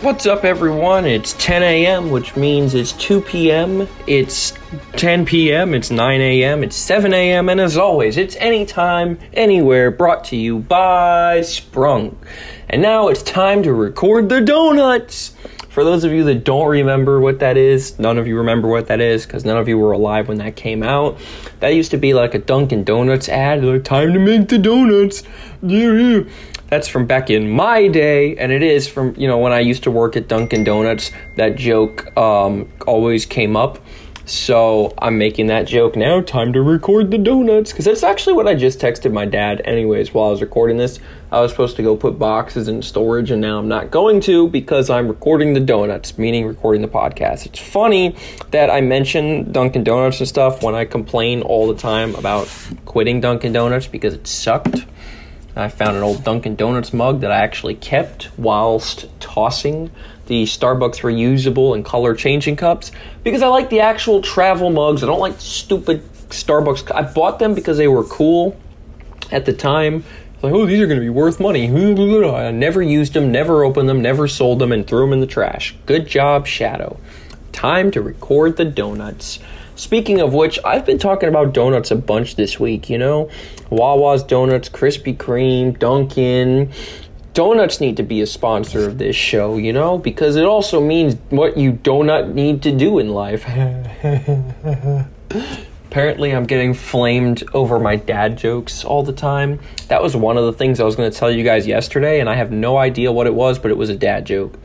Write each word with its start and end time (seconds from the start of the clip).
What's 0.00 0.26
up, 0.26 0.44
everyone? 0.44 1.06
It's 1.06 1.32
10 1.32 1.60
a.m., 1.64 2.12
which 2.12 2.36
means 2.36 2.74
it's 2.74 2.92
2 2.92 3.20
p.m., 3.20 3.88
it's 4.06 4.52
10 4.92 5.26
p.m., 5.26 5.74
it's 5.74 5.90
9 5.90 6.20
a.m., 6.20 6.62
it's 6.62 6.76
7 6.76 7.12
a.m., 7.12 7.48
and 7.48 7.60
as 7.60 7.76
always, 7.76 8.16
it's 8.16 8.36
anytime, 8.36 9.18
anywhere, 9.32 9.90
brought 9.90 10.22
to 10.26 10.36
you 10.36 10.60
by 10.60 11.40
Sprunk. 11.40 12.14
And 12.68 12.80
now 12.80 13.08
it's 13.08 13.24
time 13.24 13.64
to 13.64 13.72
record 13.72 14.28
the 14.28 14.40
donuts! 14.40 15.34
For 15.68 15.82
those 15.82 16.04
of 16.04 16.12
you 16.12 16.22
that 16.24 16.44
don't 16.44 16.68
remember 16.68 17.20
what 17.20 17.40
that 17.40 17.56
is, 17.56 17.98
none 17.98 18.18
of 18.18 18.28
you 18.28 18.36
remember 18.38 18.68
what 18.68 18.86
that 18.86 19.00
is 19.00 19.26
because 19.26 19.44
none 19.44 19.56
of 19.56 19.66
you 19.66 19.78
were 19.78 19.92
alive 19.92 20.28
when 20.28 20.38
that 20.38 20.54
came 20.54 20.84
out. 20.84 21.18
That 21.58 21.68
used 21.68 21.90
to 21.90 21.96
be 21.96 22.14
like 22.14 22.34
a 22.34 22.38
Dunkin' 22.38 22.84
Donuts 22.84 23.28
ad, 23.28 23.64
like 23.64 23.82
time 23.82 24.12
to 24.12 24.18
make 24.18 24.48
the 24.48 24.58
donuts. 24.58 25.24
That's 26.68 26.86
from 26.86 27.06
back 27.06 27.30
in 27.30 27.48
my 27.48 27.88
day, 27.88 28.36
and 28.36 28.52
it 28.52 28.62
is 28.62 28.86
from 28.86 29.14
you 29.16 29.26
know 29.26 29.38
when 29.38 29.52
I 29.52 29.60
used 29.60 29.84
to 29.84 29.90
work 29.90 30.16
at 30.16 30.28
Dunkin' 30.28 30.64
Donuts. 30.64 31.10
That 31.36 31.56
joke 31.56 32.14
um, 32.16 32.68
always 32.86 33.24
came 33.24 33.56
up, 33.56 33.78
so 34.26 34.92
I'm 34.98 35.16
making 35.16 35.46
that 35.46 35.66
joke 35.66 35.96
now. 35.96 36.20
Time 36.20 36.52
to 36.52 36.60
record 36.60 37.10
the 37.10 37.16
donuts 37.16 37.72
because 37.72 37.86
that's 37.86 38.02
actually 38.02 38.34
what 38.34 38.46
I 38.46 38.54
just 38.54 38.80
texted 38.80 39.14
my 39.14 39.24
dad. 39.24 39.62
Anyways, 39.64 40.12
while 40.12 40.28
I 40.28 40.30
was 40.30 40.42
recording 40.42 40.76
this, 40.76 40.98
I 41.32 41.40
was 41.40 41.50
supposed 41.50 41.76
to 41.76 41.82
go 41.82 41.96
put 41.96 42.18
boxes 42.18 42.68
in 42.68 42.82
storage, 42.82 43.30
and 43.30 43.40
now 43.40 43.58
I'm 43.58 43.68
not 43.68 43.90
going 43.90 44.20
to 44.22 44.48
because 44.48 44.90
I'm 44.90 45.08
recording 45.08 45.54
the 45.54 45.60
donuts, 45.60 46.18
meaning 46.18 46.46
recording 46.46 46.82
the 46.82 46.88
podcast. 46.88 47.46
It's 47.46 47.58
funny 47.58 48.14
that 48.50 48.68
I 48.68 48.82
mention 48.82 49.52
Dunkin' 49.52 49.84
Donuts 49.84 50.20
and 50.20 50.28
stuff 50.28 50.62
when 50.62 50.74
I 50.74 50.84
complain 50.84 51.40
all 51.40 51.66
the 51.66 51.80
time 51.80 52.14
about 52.14 52.46
quitting 52.84 53.22
Dunkin' 53.22 53.54
Donuts 53.54 53.86
because 53.86 54.12
it 54.12 54.26
sucked. 54.26 54.84
I 55.58 55.68
found 55.68 55.96
an 55.96 56.04
old 56.04 56.22
Dunkin' 56.22 56.54
Donuts 56.54 56.92
mug 56.92 57.20
that 57.20 57.32
I 57.32 57.38
actually 57.38 57.74
kept 57.74 58.30
whilst 58.38 59.08
tossing 59.18 59.90
the 60.26 60.44
Starbucks 60.44 61.00
reusable 61.00 61.74
and 61.74 61.84
color 61.84 62.14
changing 62.14 62.54
cups 62.54 62.92
because 63.24 63.42
I 63.42 63.48
like 63.48 63.68
the 63.68 63.80
actual 63.80 64.22
travel 64.22 64.70
mugs. 64.70 65.02
I 65.02 65.06
don't 65.06 65.18
like 65.18 65.34
stupid 65.38 66.02
Starbucks. 66.28 66.94
I 66.94 67.12
bought 67.12 67.40
them 67.40 67.54
because 67.54 67.76
they 67.76 67.88
were 67.88 68.04
cool 68.04 68.56
at 69.32 69.46
the 69.46 69.52
time. 69.52 70.04
Like, 70.42 70.52
oh, 70.52 70.64
these 70.64 70.80
are 70.80 70.86
going 70.86 71.00
to 71.00 71.04
be 71.04 71.10
worth 71.10 71.40
money. 71.40 71.66
I 72.34 72.52
never 72.52 72.80
used 72.80 73.14
them, 73.14 73.32
never 73.32 73.64
opened 73.64 73.88
them, 73.88 74.00
never 74.00 74.28
sold 74.28 74.60
them, 74.60 74.70
and 74.70 74.86
threw 74.86 75.00
them 75.00 75.12
in 75.12 75.18
the 75.18 75.26
trash. 75.26 75.74
Good 75.86 76.06
job, 76.06 76.46
Shadow. 76.46 77.00
Time 77.50 77.90
to 77.90 78.00
record 78.00 78.56
the 78.56 78.64
donuts. 78.64 79.40
Speaking 79.78 80.20
of 80.20 80.34
which, 80.34 80.58
I've 80.64 80.84
been 80.84 80.98
talking 80.98 81.28
about 81.28 81.52
donuts 81.52 81.92
a 81.92 81.96
bunch 81.96 82.34
this 82.34 82.58
week, 82.58 82.90
you 82.90 82.98
know? 82.98 83.30
Wawa's 83.70 84.24
Donuts, 84.24 84.68
Krispy 84.68 85.16
Kreme, 85.16 85.78
Dunkin'. 85.78 86.72
Donuts 87.32 87.80
need 87.80 87.96
to 87.98 88.02
be 88.02 88.20
a 88.20 88.26
sponsor 88.26 88.88
of 88.88 88.98
this 88.98 89.14
show, 89.14 89.56
you 89.56 89.72
know? 89.72 89.96
Because 89.96 90.34
it 90.34 90.44
also 90.44 90.80
means 90.80 91.14
what 91.30 91.56
you 91.56 91.70
do 91.70 92.02
not 92.02 92.30
need 92.30 92.60
to 92.62 92.76
do 92.76 92.98
in 92.98 93.10
life. 93.10 93.44
Apparently, 95.86 96.34
I'm 96.34 96.44
getting 96.44 96.74
flamed 96.74 97.44
over 97.54 97.78
my 97.78 97.94
dad 97.94 98.36
jokes 98.36 98.84
all 98.84 99.04
the 99.04 99.12
time. 99.12 99.60
That 99.86 100.02
was 100.02 100.16
one 100.16 100.36
of 100.36 100.44
the 100.44 100.54
things 100.54 100.80
I 100.80 100.84
was 100.84 100.96
going 100.96 101.08
to 101.08 101.16
tell 101.16 101.30
you 101.30 101.44
guys 101.44 101.68
yesterday, 101.68 102.18
and 102.18 102.28
I 102.28 102.34
have 102.34 102.50
no 102.50 102.78
idea 102.78 103.12
what 103.12 103.28
it 103.28 103.34
was, 103.34 103.60
but 103.60 103.70
it 103.70 103.76
was 103.76 103.90
a 103.90 103.96
dad 103.96 104.26
joke. 104.26 104.58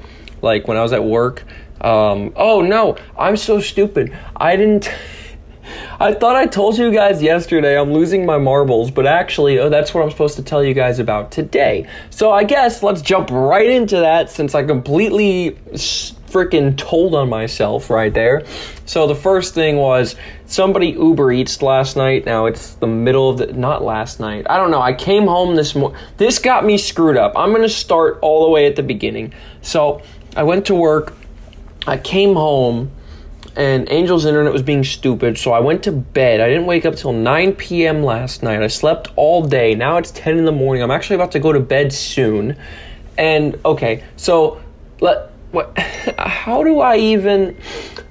Like 0.44 0.67
when 0.67 0.77
I 0.77 0.83
was 0.83 0.94
at 0.94 1.03
work, 1.03 1.44
um, 1.81 2.33
oh 2.36 2.61
no, 2.61 2.97
I'm 3.17 3.38
so 3.38 3.59
stupid. 3.59 4.16
I 4.36 4.55
didn't. 4.55 4.91
I 5.99 6.13
thought 6.13 6.36
I 6.36 6.45
told 6.45 6.77
you 6.77 6.91
guys 6.91 7.22
yesterday 7.22 7.80
I'm 7.80 7.94
losing 7.94 8.25
my 8.25 8.38
marbles, 8.38 8.91
but 8.91 9.08
actually, 9.08 9.59
oh, 9.59 9.69
that's 9.69 9.94
what 9.94 10.03
I'm 10.03 10.11
supposed 10.11 10.36
to 10.36 10.44
tell 10.44 10.64
you 10.64 10.73
guys 10.73 10.99
about 10.99 11.31
today. 11.31 11.87
So 12.09 12.31
I 12.31 12.43
guess 12.43 12.83
let's 12.83 13.02
jump 13.02 13.30
right 13.31 13.70
into 13.70 13.98
that 13.98 14.30
since 14.30 14.54
I 14.54 14.64
completely 14.64 15.52
freaking 16.33 16.75
told 16.75 17.14
on 17.14 17.30
myself 17.30 17.89
right 17.89 18.14
there. 18.14 18.43
So 18.86 19.08
the 19.08 19.15
first 19.15 19.54
thing 19.54 19.77
was 19.77 20.15
somebody 20.48 20.89
Uber 20.89 21.31
Eats 21.31 21.61
last 21.61 21.95
night. 21.95 22.25
Now 22.25 22.48
it's 22.48 22.73
the 22.75 22.87
middle 22.87 23.30
of 23.30 23.37
the 23.37 23.54
not 23.54 23.83
last 23.83 24.20
night. 24.20 24.48
I 24.49 24.58
don't 24.58 24.71
know. 24.71 24.81
I 24.81 24.93
came 24.93 25.27
home 25.27 25.55
this 25.55 25.75
morning. 25.75 25.98
This 26.17 26.39
got 26.39 26.65
me 26.65 26.77
screwed 26.77 27.17
up. 27.17 27.33
I'm 27.37 27.52
going 27.52 27.61
to 27.61 27.70
start 27.70 28.20
all 28.21 28.43
the 28.43 28.49
way 28.49 28.65
at 28.65 28.75
the 28.75 28.83
beginning. 28.83 29.33
So 29.61 30.02
I 30.36 30.44
went 30.44 30.66
to 30.67 30.76
work 30.76 31.14
I 31.86 31.98
came 31.98 32.36
home 32.36 32.92
and 33.55 33.89
Angel's 33.89 34.26
internet 34.26 34.52
was 34.52 34.64
being 34.64 34.83
stupid, 34.83 35.38
so 35.38 35.52
I 35.52 35.60
went 35.60 35.83
to 35.83 35.92
bed. 35.92 36.42
I 36.42 36.48
didn't 36.48 36.66
wake 36.66 36.86
up 36.86 36.95
till 36.95 37.14
9 37.14 37.54
p.m. 37.54 38.04
last 38.04 38.42
night. 38.42 38.64
I 38.64 38.67
slept 38.67 39.10
all 39.16 39.45
day. 39.45 39.76
Now 39.76 39.98
it's 39.98 40.10
10 40.11 40.39
in 40.39 40.45
the 40.45 40.52
morning. 40.52 40.82
I'm 40.82 40.89
actually 40.89 41.17
about 41.17 41.32
to 41.33 41.39
go 41.39 41.54
to 41.54 41.60
bed 41.60 41.93
soon. 41.93 42.58
And 43.17 43.60
okay, 43.64 44.04
so 44.16 44.61
let 45.02 45.30
what 45.52 45.77
how 46.17 46.64
do 46.64 46.80
I 46.80 46.98
even 46.98 47.58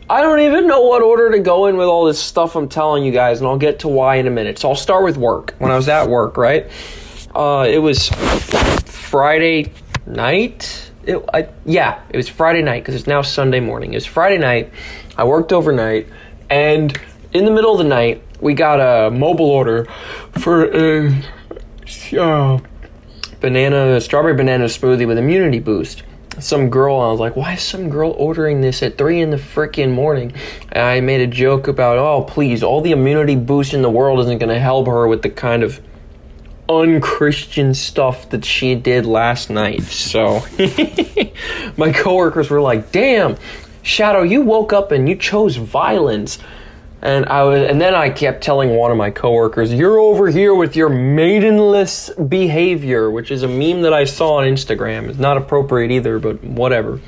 I 0.08 0.20
don't 0.20 0.40
even 0.40 0.68
know 0.68 0.82
what 0.82 1.02
order 1.02 1.32
to 1.32 1.40
go 1.40 1.66
in 1.66 1.76
with 1.76 1.88
all 1.88 2.04
this 2.04 2.20
stuff 2.20 2.54
I'm 2.54 2.68
telling 2.68 3.02
you 3.02 3.10
guys, 3.10 3.40
and 3.40 3.48
I'll 3.48 3.58
get 3.58 3.80
to 3.80 3.88
why 3.88 4.16
in 4.16 4.26
a 4.28 4.30
minute. 4.30 4.58
So 4.58 4.68
I'll 4.68 4.76
start 4.76 5.02
with 5.02 5.16
work. 5.16 5.54
When 5.58 5.72
I 5.72 5.76
was 5.76 5.88
at 5.88 6.08
work, 6.08 6.36
right? 6.36 6.70
Uh, 7.34 7.66
it 7.68 7.78
was 7.78 8.10
Friday 8.84 9.72
night 10.06 10.81
it, 11.04 11.24
I, 11.32 11.48
yeah, 11.64 12.00
it 12.10 12.16
was 12.16 12.28
Friday 12.28 12.62
night 12.62 12.82
because 12.82 12.94
it's 12.94 13.06
now 13.06 13.22
Sunday 13.22 13.60
morning. 13.60 13.92
It 13.92 13.96
was 13.96 14.06
Friday 14.06 14.38
night. 14.38 14.72
I 15.16 15.24
worked 15.24 15.52
overnight, 15.52 16.08
and 16.48 16.98
in 17.32 17.44
the 17.44 17.50
middle 17.50 17.72
of 17.72 17.78
the 17.78 17.84
night, 17.84 18.22
we 18.40 18.54
got 18.54 18.80
a 18.80 19.10
mobile 19.10 19.50
order 19.50 19.86
for 20.32 20.64
a 20.64 21.08
uh, 22.18 22.60
banana, 23.40 24.00
strawberry 24.00 24.34
banana 24.34 24.66
smoothie 24.66 25.06
with 25.06 25.18
immunity 25.18 25.58
boost. 25.58 26.02
Some 26.38 26.70
girl, 26.70 26.98
I 26.98 27.10
was 27.10 27.20
like, 27.20 27.36
why 27.36 27.54
is 27.54 27.62
some 27.62 27.90
girl 27.90 28.12
ordering 28.12 28.62
this 28.62 28.82
at 28.82 28.96
three 28.96 29.20
in 29.20 29.30
the 29.30 29.36
freaking 29.36 29.92
morning? 29.92 30.32
And 30.70 30.82
I 30.82 31.00
made 31.00 31.20
a 31.20 31.26
joke 31.26 31.68
about, 31.68 31.98
oh, 31.98 32.22
please, 32.22 32.62
all 32.62 32.80
the 32.80 32.92
immunity 32.92 33.36
boost 33.36 33.74
in 33.74 33.82
the 33.82 33.90
world 33.90 34.18
isn't 34.20 34.38
going 34.38 34.48
to 34.48 34.58
help 34.58 34.86
her 34.86 35.06
with 35.06 35.22
the 35.22 35.28
kind 35.28 35.62
of 35.62 35.80
unchristian 36.68 37.74
stuff 37.74 38.30
that 38.30 38.44
she 38.44 38.74
did 38.74 39.06
last 39.06 39.50
night. 39.50 39.82
So 39.82 40.44
my 41.76 41.92
coworkers 41.92 42.50
were 42.50 42.60
like, 42.60 42.92
"Damn, 42.92 43.36
Shadow, 43.82 44.22
you 44.22 44.42
woke 44.42 44.72
up 44.72 44.92
and 44.92 45.08
you 45.08 45.16
chose 45.16 45.56
violence." 45.56 46.38
And 47.00 47.26
I 47.26 47.42
was, 47.42 47.68
and 47.68 47.80
then 47.80 47.96
I 47.96 48.10
kept 48.10 48.44
telling 48.44 48.76
one 48.76 48.92
of 48.92 48.96
my 48.96 49.10
coworkers, 49.10 49.74
"You're 49.74 49.98
over 49.98 50.28
here 50.28 50.54
with 50.54 50.76
your 50.76 50.88
maidenless 50.88 52.10
behavior," 52.10 53.10
which 53.10 53.30
is 53.30 53.42
a 53.42 53.48
meme 53.48 53.82
that 53.82 53.92
I 53.92 54.04
saw 54.04 54.36
on 54.36 54.44
Instagram. 54.44 55.08
It's 55.08 55.18
not 55.18 55.36
appropriate 55.36 55.90
either, 55.90 56.18
but 56.18 56.42
whatever. 56.44 57.00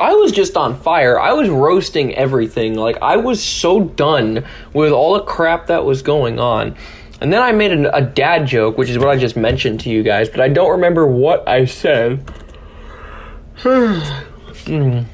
I 0.00 0.14
was 0.14 0.32
just 0.32 0.56
on 0.56 0.80
fire. 0.80 1.20
I 1.20 1.32
was 1.32 1.48
roasting 1.48 2.14
everything. 2.16 2.74
Like 2.74 2.98
I 3.00 3.16
was 3.18 3.40
so 3.42 3.84
done 3.84 4.44
with 4.72 4.90
all 4.90 5.14
the 5.14 5.22
crap 5.22 5.68
that 5.68 5.84
was 5.84 6.02
going 6.02 6.40
on. 6.40 6.74
And 7.22 7.32
then 7.32 7.40
I 7.40 7.52
made 7.52 7.70
a, 7.70 7.96
a 7.96 8.02
dad 8.02 8.46
joke, 8.46 8.76
which 8.76 8.90
is 8.90 8.98
what 8.98 9.08
I 9.08 9.16
just 9.16 9.36
mentioned 9.36 9.78
to 9.80 9.90
you 9.90 10.02
guys, 10.02 10.28
but 10.28 10.40
I 10.40 10.48
don't 10.48 10.72
remember 10.72 11.06
what 11.06 11.48
I 11.48 11.66
said. 11.66 12.28
there 13.62 15.06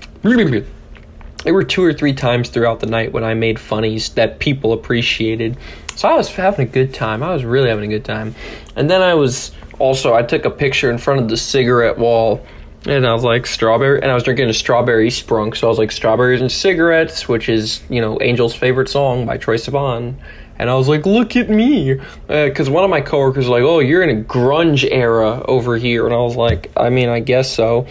were 1.55 1.65
two 1.65 1.85
or 1.85 1.93
three 1.93 2.15
times 2.15 2.49
throughout 2.49 2.81
the 2.81 2.87
night 2.87 3.13
when 3.13 3.25
I 3.25 3.35
made 3.35 3.61
funnies 3.61 4.09
that 4.15 4.39
people 4.39 4.73
appreciated. 4.73 5.59
So 5.97 6.09
I 6.09 6.15
was 6.15 6.35
having 6.35 6.67
a 6.67 6.71
good 6.71 6.95
time. 6.95 7.23
I 7.23 7.35
was 7.35 7.45
really 7.45 7.69
having 7.69 7.93
a 7.93 7.95
good 7.95 8.07
time. 8.07 8.35
And 8.75 8.89
then 8.89 9.03
I 9.03 9.13
was 9.13 9.53
also, 9.79 10.15
I 10.15 10.23
took 10.23 10.47
a 10.47 10.51
picture 10.51 10.91
in 10.91 10.97
front 10.97 11.21
of 11.21 11.29
the 11.29 11.37
cigarette 11.37 11.99
wall 11.99 12.43
and 12.87 13.07
I 13.07 13.13
was 13.13 13.25
like 13.25 13.47
strawberry, 13.47 14.01
and 14.01 14.11
I 14.11 14.15
was 14.15 14.23
drinking 14.23 14.49
a 14.49 14.55
strawberry 14.55 15.09
sprunk. 15.09 15.57
So 15.57 15.67
I 15.67 15.69
was 15.69 15.79
like 15.79 15.91
strawberries 15.91 16.41
and 16.41 16.51
cigarettes, 16.51 17.29
which 17.29 17.49
is 17.49 17.81
you 17.91 18.01
know 18.01 18.17
Angel's 18.19 18.55
favorite 18.55 18.89
song 18.89 19.27
by 19.27 19.37
Troye 19.37 19.59
Sivan 19.59 20.15
and 20.59 20.69
I 20.69 20.75
was 20.75 20.89
like, 20.89 21.07
"Look 21.07 21.37
at 21.37 21.49
me," 21.49 21.95
because 22.27 22.69
uh, 22.69 22.73
one 22.73 22.85
of 22.85 22.91
my 22.91 23.01
coworkers 23.01 23.45
was 23.45 23.51
like, 23.51 23.63
"Oh, 23.63 23.79
you're 23.81 24.03
in 24.03 24.19
a 24.19 24.23
grunge 24.23 24.87
era 24.91 25.43
over 25.47 25.77
here," 25.77 26.07
and 26.07 26.15
I 26.15 26.19
was 26.19 26.37
like, 26.37 26.71
"I 26.77 26.91
mean, 26.91 27.09
I 27.09 27.21
guess 27.21 27.53
so." 27.53 27.87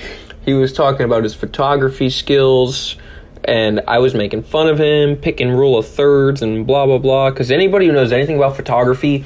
He 0.46 0.54
was 0.54 0.72
talking 0.72 1.06
about 1.06 1.24
his 1.24 1.36
photography 1.36 2.10
skills, 2.10 2.96
and 3.44 3.82
I 3.88 4.00
was 4.00 4.14
making 4.14 4.44
fun 4.44 4.68
of 4.68 4.80
him, 4.80 5.18
picking 5.18 5.50
rule 5.50 5.78
of 5.78 5.88
thirds 5.88 6.42
and 6.42 6.68
blah 6.68 6.86
blah 6.86 6.98
blah. 6.98 7.30
Because 7.30 7.52
anybody 7.52 7.88
who 7.88 7.94
knows 7.94 8.12
anything 8.12 8.38
about 8.38 8.56
photography 8.56 9.26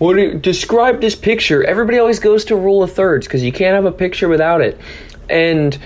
what 0.00 0.16
you, 0.16 0.32
describe 0.32 1.02
this 1.02 1.14
picture? 1.14 1.62
Everybody 1.62 1.98
always 1.98 2.20
goes 2.20 2.46
to 2.46 2.56
rule 2.56 2.82
of 2.82 2.90
thirds 2.90 3.26
because 3.26 3.44
you 3.44 3.52
can't 3.52 3.74
have 3.74 3.84
a 3.84 3.92
picture 3.92 4.28
without 4.28 4.62
it. 4.62 4.80
And 5.28 5.78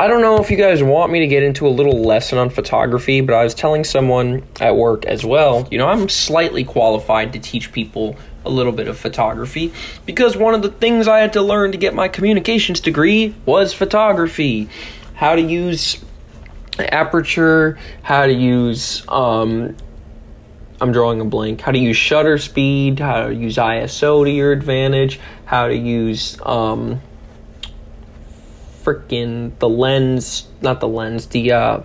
I 0.00 0.08
don't 0.08 0.22
know 0.22 0.40
if 0.40 0.50
you 0.50 0.56
guys 0.56 0.82
want 0.82 1.12
me 1.12 1.20
to 1.20 1.26
get 1.26 1.42
into 1.42 1.66
a 1.66 1.68
little 1.68 2.00
lesson 2.00 2.38
on 2.38 2.48
photography, 2.48 3.20
but 3.20 3.34
I 3.34 3.44
was 3.44 3.52
telling 3.52 3.84
someone 3.84 4.42
at 4.58 4.74
work 4.74 5.04
as 5.04 5.26
well. 5.26 5.68
You 5.70 5.76
know, 5.76 5.88
I'm 5.88 6.08
slightly 6.08 6.64
qualified 6.64 7.34
to 7.34 7.38
teach 7.38 7.70
people 7.70 8.16
a 8.46 8.48
little 8.48 8.72
bit 8.72 8.88
of 8.88 8.96
photography 8.96 9.74
because 10.06 10.38
one 10.38 10.54
of 10.54 10.62
the 10.62 10.70
things 10.70 11.06
I 11.06 11.18
had 11.18 11.34
to 11.34 11.42
learn 11.42 11.72
to 11.72 11.76
get 11.76 11.94
my 11.94 12.08
communications 12.08 12.80
degree 12.80 13.34
was 13.44 13.74
photography. 13.74 14.70
How 15.16 15.34
to 15.34 15.42
use 15.42 16.02
aperture, 16.78 17.78
how 18.00 18.24
to 18.24 18.32
use 18.32 19.04
um, 19.06 19.76
I'm 20.80 20.92
drawing 20.92 21.20
a 21.20 21.26
blank. 21.26 21.60
How 21.60 21.72
to 21.72 21.78
use 21.78 21.98
shutter 21.98 22.38
speed, 22.38 23.00
how 23.00 23.26
to 23.26 23.34
use 23.34 23.56
ISO 23.58 24.24
to 24.24 24.30
your 24.30 24.50
advantage, 24.50 25.20
how 25.44 25.68
to 25.68 25.76
use 25.76 26.38
um, 26.40 27.02
freaking 28.84 29.58
the 29.58 29.68
lens, 29.68 30.46
not 30.60 30.80
the 30.80 30.88
lens, 30.88 31.26
the 31.26 31.52
uh 31.52 31.80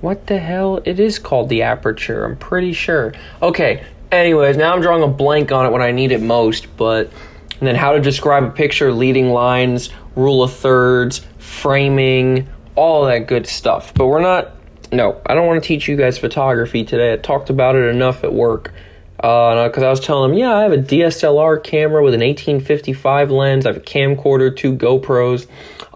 what 0.00 0.26
the 0.26 0.38
hell? 0.38 0.80
It 0.84 1.00
is 1.00 1.18
called 1.18 1.48
the 1.48 1.62
aperture. 1.62 2.24
I'm 2.24 2.36
pretty 2.36 2.72
sure. 2.72 3.14
Okay. 3.42 3.84
Anyways, 4.12 4.56
now 4.56 4.72
I'm 4.72 4.80
drawing 4.80 5.02
a 5.02 5.08
blank 5.08 5.50
on 5.50 5.66
it 5.66 5.72
when 5.72 5.82
I 5.82 5.90
need 5.90 6.12
it 6.12 6.22
most, 6.22 6.76
but 6.76 7.10
and 7.58 7.66
then 7.66 7.74
how 7.74 7.92
to 7.92 8.00
describe 8.00 8.44
a 8.44 8.50
picture, 8.50 8.92
leading 8.92 9.30
lines, 9.30 9.90
rule 10.14 10.42
of 10.42 10.52
thirds, 10.52 11.26
framing, 11.38 12.46
all 12.76 13.06
that 13.06 13.26
good 13.26 13.46
stuff. 13.46 13.94
But 13.94 14.06
we're 14.06 14.20
not 14.20 14.52
no, 14.92 15.20
I 15.26 15.34
don't 15.34 15.46
want 15.46 15.62
to 15.62 15.66
teach 15.66 15.88
you 15.88 15.96
guys 15.96 16.18
photography 16.18 16.84
today. 16.84 17.12
I 17.12 17.16
talked 17.16 17.50
about 17.50 17.74
it 17.74 17.86
enough 17.86 18.24
at 18.24 18.32
work. 18.32 18.72
Because 19.16 19.82
uh, 19.82 19.86
I 19.86 19.90
was 19.90 20.00
telling 20.00 20.30
them, 20.30 20.38
yeah, 20.38 20.54
I 20.54 20.62
have 20.62 20.72
a 20.72 20.78
DSLR 20.78 21.64
camera 21.64 22.04
with 22.04 22.12
an 22.12 22.20
1855 22.20 23.30
lens. 23.30 23.64
I 23.64 23.70
have 23.70 23.78
a 23.78 23.80
camcorder, 23.80 24.54
two 24.54 24.76
GoPros. 24.76 25.46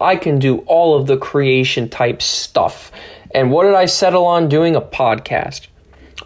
I 0.01 0.17
can 0.17 0.39
do 0.39 0.59
all 0.61 0.97
of 0.97 1.07
the 1.07 1.17
creation 1.17 1.89
type 1.89 2.23
stuff. 2.23 2.91
And 3.33 3.51
what 3.51 3.65
did 3.65 3.75
I 3.75 3.87
settle 3.87 4.27
on 4.27 4.49
doing? 4.49 4.75
A 4.75 4.81
podcast. 4.81 5.69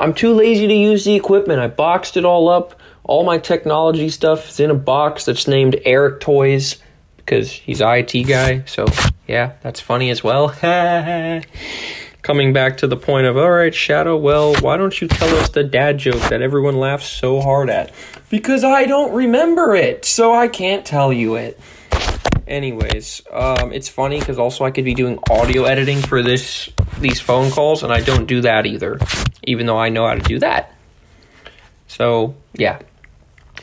I'm 0.00 0.14
too 0.14 0.32
lazy 0.32 0.66
to 0.66 0.74
use 0.74 1.04
the 1.04 1.14
equipment. 1.14 1.60
I 1.60 1.68
boxed 1.68 2.16
it 2.16 2.24
all 2.24 2.48
up. 2.48 2.80
All 3.04 3.24
my 3.24 3.38
technology 3.38 4.08
stuff 4.08 4.48
is 4.48 4.60
in 4.60 4.70
a 4.70 4.74
box 4.74 5.26
that's 5.26 5.46
named 5.46 5.76
Eric 5.84 6.20
Toys 6.20 6.76
because 7.16 7.50
he's 7.50 7.80
IT 7.80 8.12
guy. 8.26 8.64
So, 8.66 8.86
yeah, 9.26 9.52
that's 9.62 9.80
funny 9.80 10.10
as 10.10 10.24
well. 10.24 10.48
Coming 12.22 12.54
back 12.54 12.78
to 12.78 12.86
the 12.86 12.96
point 12.96 13.26
of, 13.26 13.36
all 13.36 13.50
right, 13.50 13.74
Shadow, 13.74 14.16
well, 14.16 14.54
why 14.56 14.78
don't 14.78 14.98
you 14.98 15.08
tell 15.08 15.28
us 15.36 15.50
the 15.50 15.62
dad 15.62 15.98
joke 15.98 16.22
that 16.30 16.40
everyone 16.40 16.76
laughs 16.76 17.06
so 17.06 17.40
hard 17.40 17.68
at? 17.68 17.92
Because 18.30 18.64
I 18.64 18.86
don't 18.86 19.12
remember 19.12 19.74
it, 19.74 20.06
so 20.06 20.34
I 20.34 20.48
can't 20.48 20.86
tell 20.86 21.12
you 21.12 21.36
it. 21.36 21.60
Anyways, 22.46 23.22
um, 23.32 23.72
it's 23.72 23.88
funny 23.88 24.18
because 24.18 24.38
also 24.38 24.64
I 24.64 24.70
could 24.70 24.84
be 24.84 24.94
doing 24.94 25.18
audio 25.30 25.64
editing 25.64 26.00
for 26.00 26.22
this 26.22 26.68
these 26.98 27.20
phone 27.20 27.50
calls, 27.50 27.82
and 27.82 27.92
I 27.92 28.00
don't 28.00 28.26
do 28.26 28.42
that 28.42 28.66
either, 28.66 28.98
even 29.44 29.66
though 29.66 29.78
I 29.78 29.88
know 29.88 30.06
how 30.06 30.14
to 30.14 30.20
do 30.20 30.38
that. 30.40 30.74
So 31.88 32.34
yeah, 32.52 32.80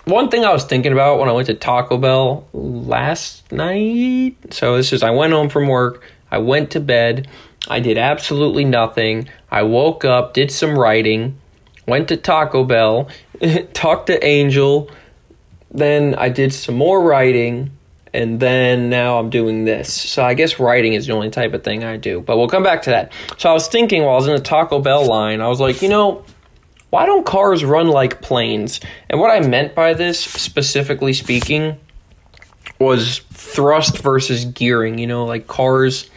one 0.06 0.30
thing 0.30 0.45
I 0.45 0.51
was 0.51 0.66
thinking 0.66 0.94
about 0.94 1.19
when 1.19 1.30
I 1.30 1.31
went 1.31 1.48
to 1.48 1.54
Taco 1.54 1.98
Bell 1.98 2.48
last 2.54 3.51
night. 3.51 4.36
So 4.50 4.78
this 4.78 4.94
is 4.94 5.04
I 5.04 5.12
went 5.12 5.34
home 5.34 5.50
from 5.50 5.68
work, 5.68 6.04
I 6.31 6.39
went 6.39 6.72
to 6.72 6.80
bed, 6.80 7.27
I 7.68 7.80
did 7.80 7.98
absolutely 7.98 8.66
nothing. 8.66 9.30
I 9.51 9.63
woke 9.63 10.06
up, 10.06 10.34
did 10.34 10.51
some 10.51 10.77
writing, 10.77 11.39
went 11.88 12.07
to 12.07 12.18
Taco 12.18 12.63
Bell, 12.63 13.10
talked 13.74 14.07
to 14.07 14.25
Angel, 14.25 14.89
then 15.69 16.16
I 16.16 16.30
did 16.30 16.51
some 16.51 16.75
more 16.75 17.04
writing 17.04 17.72
and 18.13 18.40
then 18.40 18.90
now 18.90 19.19
I'm 19.19 19.30
doing 19.30 19.63
this. 19.63 19.94
So 19.94 20.24
I 20.24 20.34
guess 20.34 20.60
writing 20.60 20.94
is 20.94 21.08
the 21.08 21.13
only 21.13 21.30
type 21.30 21.54
of 21.54 21.63
thing 21.63 21.84
I 21.84 21.98
do. 21.98 22.19
But 22.19 22.38
we'll 22.38 22.50
come 22.50 22.63
back 22.63 22.81
to 22.84 22.90
that. 22.90 23.13
So 23.38 23.50
I 23.50 23.54
was 23.54 23.68
thinking 23.68 24.04
while 24.04 24.13
I 24.13 24.18
was 24.18 24.28
in 24.28 24.36
the 24.36 24.42
Taco 24.42 24.80
Bell 24.80 25.06
line, 25.06 25.40
I 25.42 25.48
was 25.48 25.60
like, 25.60 25.81
you 25.81 25.90
know, 25.90 26.25
why 26.90 27.06
don't 27.06 27.25
cars 27.25 27.63
run 27.63 27.88
like 27.88 28.22
planes? 28.22 28.81
And 29.10 29.19
what 29.19 29.31
I 29.31 29.48
meant 29.48 29.75
by 29.75 29.94
this, 29.94 30.19
specifically 30.19 31.13
speaking, 31.13 31.78
was 32.80 33.19
thrust 33.31 34.00
versus 34.00 34.44
gearing. 34.44 34.98
You 34.98 35.08
know, 35.08 35.25
like 35.25 35.48
cars, 35.48 36.10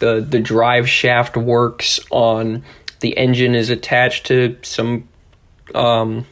the 0.00 0.20
the 0.20 0.40
drive 0.40 0.88
shaft 0.88 1.36
works 1.36 2.00
on 2.10 2.64
the 2.98 3.16
engine 3.16 3.54
is 3.54 3.70
attached 3.70 4.26
to 4.26 4.58
some 4.62 5.08
um, 5.72 6.26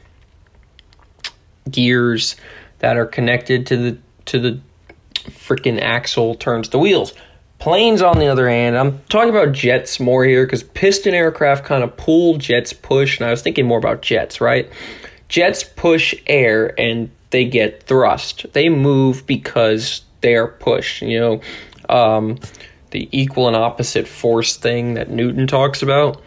gears 1.71 2.35
that 2.81 2.97
are 2.97 3.07
connected 3.07 3.69
to 3.69 3.77
the 3.77 3.99
to 4.27 4.41
the 4.41 4.61
freaking 5.25 5.81
axle 5.81 6.35
turns 6.35 6.69
the 6.69 6.79
wheels. 6.79 7.15
Planes, 7.59 8.01
on 8.01 8.19
the 8.19 8.27
other 8.27 8.49
hand, 8.49 8.77
I'm 8.79 9.01
talking 9.11 9.29
about 9.29 9.53
jets 9.53 10.01
more 10.01 10.25
here 10.25 10.47
because 10.47 10.63
piston 10.63 11.13
aircraft 11.13 11.65
kind 11.65 11.85
of 11.85 11.95
pull, 11.97 12.39
jets 12.39 12.73
push, 12.73 13.19
and 13.19 13.27
I 13.27 13.31
was 13.31 13.43
thinking 13.43 13.67
more 13.67 13.79
about 13.79 14.01
jets, 14.01 14.41
right? 14.41 14.71
Jets 15.29 15.63
push 15.63 16.15
air 16.27 16.75
and 16.81 17.11
they 17.31 17.45
get 17.45 17.83
thrust. 17.83 18.47
They 18.55 18.69
move 18.69 19.27
because 19.27 20.03
they 20.23 20.37
are 20.37 20.49
pushed. 20.49 21.03
You 21.03 21.21
know, 21.21 21.41
um, 21.89 22.39
the 22.91 23.09
equal 23.13 23.47
and 23.47 23.57
opposite 23.57 24.09
force 24.09 24.57
thing 24.57 24.95
that 24.95 25.11
Newton 25.11 25.47
talks 25.47 25.83
about. 25.83 26.23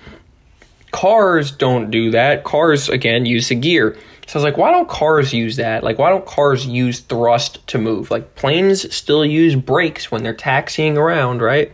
Cars 0.91 1.51
don't 1.51 1.89
do 1.89 2.11
that. 2.11 2.43
Cars, 2.43 2.89
again, 2.89 3.25
use 3.25 3.49
a 3.51 3.55
gear. 3.55 3.97
So 4.33 4.39
I 4.39 4.41
was 4.41 4.51
like, 4.51 4.57
why 4.57 4.71
don't 4.71 4.89
cars 4.89 5.31
use 5.31 5.57
that? 5.57 5.83
Like, 5.83 6.00
why 6.00 6.09
don't 6.09 6.25
cars 6.25 6.65
use 6.65 7.01
thrust 7.01 7.68
to 7.68 7.77
move? 7.77 8.09
Like, 8.09 8.33
planes 8.33 8.91
still 8.91 9.24
use 9.24 9.56
brakes 9.56 10.09
when 10.09 10.24
they're 10.24 10.33
taxiing 10.33 10.97
around, 10.97 11.44
right? 11.44 11.71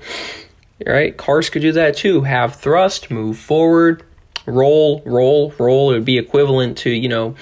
Right? 0.86 1.16
Cars 1.16 1.50
could 1.50 1.62
do 1.62 1.72
that 1.72 1.96
too. 1.96 2.20
Have 2.20 2.58
thrust, 2.58 3.10
move 3.12 3.38
forward, 3.38 4.04
roll, 4.46 5.02
roll, 5.06 5.54
roll. 5.58 5.92
It 5.92 5.94
would 5.94 6.04
be 6.04 6.18
equivalent 6.18 6.80
to, 6.80 6.90
you 6.90 7.08
know, 7.08 7.36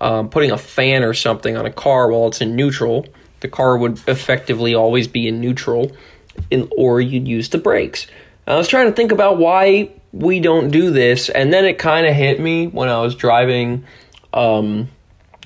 um, 0.00 0.28
putting 0.28 0.52
a 0.52 0.56
fan 0.56 1.02
or 1.02 1.14
something 1.14 1.56
on 1.56 1.66
a 1.66 1.72
car 1.72 2.08
while 2.08 2.28
it's 2.28 2.40
in 2.40 2.54
neutral. 2.54 3.08
The 3.40 3.48
car 3.48 3.76
would 3.76 4.00
effectively 4.06 4.76
always 4.76 5.08
be 5.08 5.26
in 5.26 5.40
neutral, 5.40 5.90
in, 6.48 6.70
or 6.76 7.00
you'd 7.00 7.26
use 7.26 7.48
the 7.48 7.58
brakes. 7.58 8.06
I 8.46 8.54
was 8.54 8.68
trying 8.68 8.86
to 8.86 8.92
think 8.92 9.10
about 9.10 9.36
why 9.36 9.90
we 10.12 10.38
don't 10.38 10.70
do 10.70 10.92
this, 10.92 11.28
and 11.28 11.52
then 11.52 11.64
it 11.64 11.76
kind 11.76 12.06
of 12.06 12.14
hit 12.14 12.38
me 12.38 12.68
when 12.68 12.88
I 12.88 13.00
was 13.00 13.16
driving 13.16 13.84
um, 14.32 14.88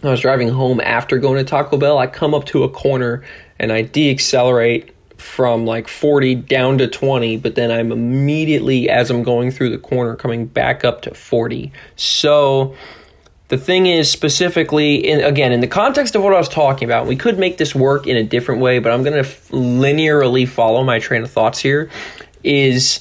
I 0.02 0.10
was 0.10 0.20
driving 0.20 0.48
home 0.48 0.81
after 0.81 1.19
going 1.19 1.38
to 1.38 1.44
Taco 1.44 1.76
Bell. 1.76 1.98
I 1.98 2.06
come 2.06 2.34
up 2.34 2.44
to 2.46 2.64
a 2.64 2.69
corner 2.69 3.25
and 3.58 3.72
I 3.72 3.84
deaccelerate 3.84 4.90
from 5.16 5.64
like 5.64 5.88
40 5.88 6.34
down 6.34 6.78
to 6.78 6.88
20, 6.88 7.38
but 7.38 7.54
then 7.54 7.70
I'm 7.70 7.90
immediately, 7.90 8.90
as 8.90 9.10
I'm 9.10 9.22
going 9.22 9.50
through 9.50 9.70
the 9.70 9.78
corner, 9.78 10.16
coming 10.16 10.46
back 10.46 10.84
up 10.84 11.02
to 11.02 11.14
40. 11.14 11.72
So 11.96 12.75
the 13.48 13.56
thing 13.56 13.86
is, 13.86 14.10
specifically, 14.10 14.96
in, 14.96 15.20
again, 15.20 15.52
in 15.52 15.60
the 15.60 15.66
context 15.66 16.14
of 16.14 16.22
what 16.22 16.34
I 16.34 16.38
was 16.38 16.48
talking 16.48 16.86
about, 16.86 17.06
we 17.06 17.16
could 17.16 17.38
make 17.38 17.56
this 17.56 17.75
work 17.75 18.06
in 18.06 18.16
a 18.16 18.25
different 18.25 18.60
way, 18.60 18.78
but 18.78 18.92
I'm 18.92 19.02
going 19.02 19.14
to 19.14 19.28
f- 19.28 19.48
linearly 19.48 20.46
follow 20.46 20.82
my 20.82 20.98
train 20.98 21.22
of 21.22 21.31
thoughts 21.31 21.58
here. 21.58 21.88
Is 22.42 23.00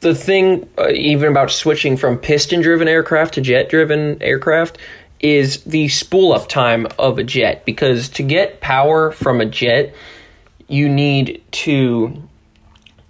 the 0.00 0.14
thing 0.14 0.68
uh, 0.78 0.88
even 0.90 1.28
about 1.28 1.50
switching 1.50 1.96
from 1.96 2.18
piston 2.18 2.60
driven 2.60 2.88
aircraft 2.88 3.34
to 3.34 3.40
jet 3.40 3.68
driven 3.68 4.22
aircraft 4.22 4.78
is 5.20 5.62
the 5.64 5.88
spool 5.88 6.32
up 6.32 6.48
time 6.48 6.86
of 6.98 7.18
a 7.18 7.24
jet 7.24 7.64
because 7.66 8.08
to 8.08 8.22
get 8.22 8.60
power 8.60 9.12
from 9.12 9.40
a 9.40 9.46
jet 9.46 9.94
you 10.68 10.88
need 10.88 11.42
to 11.50 12.22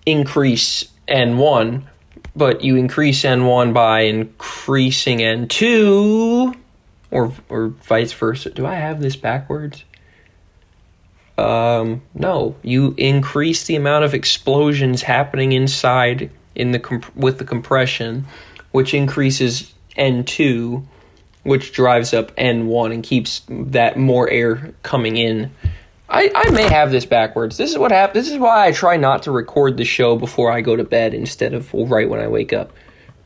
increase 0.05 0.85
n1 1.07 1.85
but 2.35 2.62
you 2.62 2.76
increase 2.76 3.23
n1 3.23 3.73
by 3.73 4.00
increasing 4.02 5.19
n2 5.19 6.57
or 7.11 7.33
or 7.49 7.69
vice 7.69 8.12
versa. 8.12 8.50
Do 8.50 8.67
i 8.67 8.75
have 8.75 9.00
this 9.00 9.17
backwards 9.17 9.85
um, 11.40 12.02
no 12.14 12.54
you 12.62 12.94
increase 12.97 13.64
the 13.64 13.76
amount 13.76 14.04
of 14.04 14.14
explosions 14.14 15.02
happening 15.02 15.52
inside 15.52 16.30
in 16.54 16.73
the 16.73 16.78
comp- 16.78 17.14
with 17.16 17.38
the 17.38 17.44
compression, 17.44 18.26
which 18.73 18.94
increases 18.94 19.73
N2, 19.97 20.85
which 21.42 21.73
drives 21.73 22.12
up 22.12 22.35
N1 22.37 22.92
and 22.92 23.02
keeps 23.02 23.42
that 23.49 23.99
more 23.99 24.28
air 24.28 24.75
coming 24.82 25.16
in. 25.16 25.50
I, 26.09 26.30
I 26.35 26.50
may 26.50 26.68
have 26.68 26.90
this 26.90 27.06
backwards. 27.06 27.56
This 27.56 27.70
is 27.70 27.78
what 27.78 27.92
happens. 27.92 28.25
This 28.25 28.32
is 28.32 28.38
why 28.38 28.66
I 28.66 28.73
try 28.73 28.97
not 28.97 29.23
to 29.25 29.30
record 29.30 29.76
the 29.76 29.85
show 29.85 30.16
before 30.16 30.50
I 30.50 30.61
go 30.61 30.75
to 30.75 30.85
bed 30.85 31.14
instead 31.14 31.54
of 31.54 31.73
right 31.73 32.09
when 32.09 32.20
I 32.20 32.26
wake 32.26 32.52
up, 32.52 32.73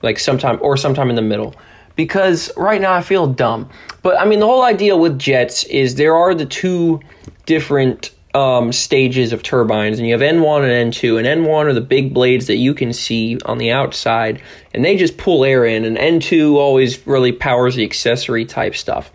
like 0.02 0.18
sometime 0.18 0.58
or 0.60 0.76
sometime 0.76 1.08
in 1.08 1.16
the 1.16 1.22
middle. 1.22 1.54
Because 1.96 2.50
right 2.56 2.80
now 2.80 2.92
I 2.92 3.00
feel 3.00 3.26
dumb. 3.26 3.70
But 4.02 4.20
I 4.20 4.26
mean, 4.26 4.40
the 4.40 4.46
whole 4.46 4.64
idea 4.64 4.96
with 4.96 5.18
jets 5.18 5.64
is 5.64 5.94
there 5.94 6.14
are 6.14 6.34
the 6.34 6.44
two 6.44 7.00
different 7.46 8.10
um, 8.34 8.72
stages 8.72 9.32
of 9.32 9.42
turbines, 9.42 9.98
and 9.98 10.08
you 10.08 10.12
have 10.12 10.20
N1 10.20 10.64
and 10.64 10.92
N2. 10.92 11.18
And 11.18 11.46
N1 11.46 11.66
are 11.66 11.72
the 11.72 11.80
big 11.80 12.12
blades 12.12 12.48
that 12.48 12.56
you 12.56 12.74
can 12.74 12.92
see 12.92 13.38
on 13.44 13.58
the 13.58 13.70
outside, 13.70 14.42
and 14.74 14.84
they 14.84 14.96
just 14.96 15.16
pull 15.16 15.44
air 15.44 15.64
in. 15.64 15.84
And 15.84 15.96
N2 15.96 16.54
always 16.54 17.06
really 17.06 17.32
powers 17.32 17.76
the 17.76 17.84
accessory 17.84 18.44
type 18.44 18.74
stuff. 18.74 19.12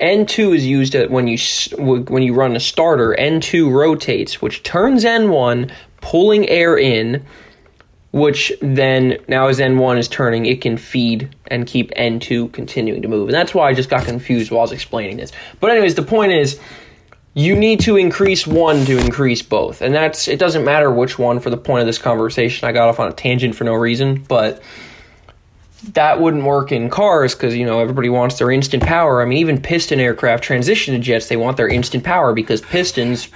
N2 0.00 0.56
is 0.56 0.66
used 0.66 0.94
when 1.10 1.28
you 1.28 1.38
when 1.76 2.22
you 2.22 2.34
run 2.34 2.56
a 2.56 2.60
starter. 2.60 3.14
N2 3.16 3.70
rotates, 3.70 4.40
which 4.40 4.62
turns 4.62 5.04
N1, 5.04 5.70
pulling 6.00 6.48
air 6.48 6.76
in, 6.76 7.24
which 8.10 8.52
then 8.60 9.18
now 9.28 9.46
as 9.46 9.60
N1 9.60 9.98
is 9.98 10.08
turning, 10.08 10.46
it 10.46 10.60
can 10.60 10.76
feed 10.76 11.34
and 11.46 11.66
keep 11.66 11.90
N2 11.92 12.52
continuing 12.52 13.02
to 13.02 13.08
move. 13.08 13.28
And 13.28 13.34
that's 13.34 13.54
why 13.54 13.68
I 13.68 13.74
just 13.74 13.90
got 13.90 14.04
confused 14.04 14.50
while 14.50 14.60
I 14.60 14.62
was 14.62 14.72
explaining 14.72 15.18
this. 15.18 15.30
But 15.60 15.70
anyways, 15.70 15.94
the 15.94 16.02
point 16.02 16.32
is 16.32 16.58
you 17.34 17.56
need 17.56 17.80
to 17.80 17.96
increase 17.96 18.46
one 18.46 18.84
to 18.84 18.98
increase 18.98 19.42
both. 19.42 19.80
And 19.80 19.94
that's 19.94 20.28
it 20.28 20.38
doesn't 20.38 20.64
matter 20.64 20.90
which 20.90 21.18
one 21.18 21.40
for 21.40 21.50
the 21.50 21.56
point 21.56 21.80
of 21.80 21.86
this 21.86 21.98
conversation. 21.98 22.68
I 22.68 22.72
got 22.72 22.88
off 22.88 23.00
on 23.00 23.08
a 23.08 23.12
tangent 23.12 23.54
for 23.54 23.64
no 23.64 23.74
reason, 23.74 24.22
but 24.22 24.62
that 25.94 26.20
wouldn't 26.20 26.44
work 26.44 26.70
in 26.70 26.90
cars 26.90 27.34
because 27.34 27.56
you 27.56 27.64
know 27.64 27.80
everybody 27.80 28.08
wants 28.08 28.38
their 28.38 28.50
instant 28.50 28.82
power. 28.82 29.22
I 29.22 29.24
mean, 29.24 29.38
even 29.38 29.60
piston 29.60 29.98
aircraft 29.98 30.44
transition 30.44 30.94
to 30.94 31.00
jets, 31.00 31.28
they 31.28 31.36
want 31.36 31.56
their 31.56 31.68
instant 31.68 32.04
power 32.04 32.34
because 32.34 32.60
pistons 32.60 33.28